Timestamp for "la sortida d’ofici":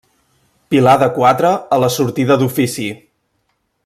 1.85-2.89